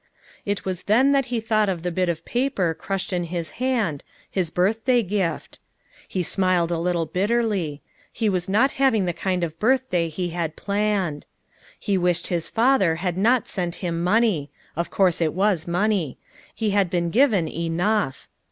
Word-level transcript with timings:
It 0.47 0.65
was 0.65 0.85
then 0.85 1.11
that 1.11 1.25
he 1.25 1.39
thought 1.39 1.69
of 1.69 1.83
the 1.83 1.91
bit 1.91 2.09
of 2.09 2.25
paper 2.25 2.73
crushed 2.73 3.13
in 3.13 3.25
his 3.25 3.51
hand, 3.61 4.03
his 4.31 4.49
birthday 4.49 5.03
gift; 5.03 5.59
he 6.07 6.23
smiled 6.23 6.71
a 6.71 6.79
little 6.79 7.05
bitterly; 7.05 7.83
he 8.11 8.27
was 8.27 8.49
not 8.49 8.71
hav 8.81 8.95
ing 8.95 9.05
the 9.05 9.13
kind 9.13 9.43
of 9.43 9.59
birthday 9.59 10.09
he 10.09 10.29
had 10.29 10.55
planned. 10.55 11.27
He 11.79 11.99
wished 11.99 12.29
his 12.29 12.49
father 12.49 12.95
had 12.95 13.15
not 13.15 13.47
sent 13.47 13.75
him 13.75 14.03
money— 14.03 14.49
of 14.75 14.89
course 14.89 15.21
it 15.21 15.35
was 15.35 15.67
money— 15.67 16.17
he 16.55 16.71
had 16.71 16.89
been 16.89 17.11
given 17.11 17.47
enough. 17.47 18.27